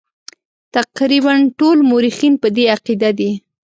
[0.75, 3.31] تقریبا ټول مورخین په دې عقیده دي.